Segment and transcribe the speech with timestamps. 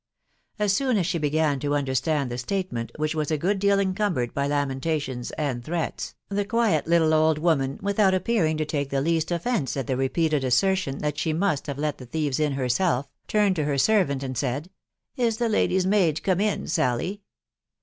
[0.57, 4.33] As soon as she began to understand the statement, which was a good deal encumbered
[4.33, 9.35] by lamentations and threats, the quiet little old woman, without appearing to take the kail
[9.37, 13.55] offence at the repeated assertion that she must hare let the thieves in herself, turned
[13.57, 14.71] to her servant and said,
[15.17, 17.21] —"Is the lady's maid come in, Sally?